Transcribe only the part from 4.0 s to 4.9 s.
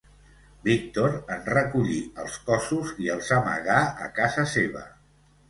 a casa seva.